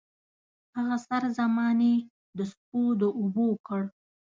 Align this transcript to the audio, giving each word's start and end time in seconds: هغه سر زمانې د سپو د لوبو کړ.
هغه 0.75 0.97
سر 1.07 1.23
زمانې 1.39 1.93
د 2.37 2.39
سپو 2.51 2.81
د 2.99 3.01
لوبو 3.17 3.47
کړ. 3.67 3.81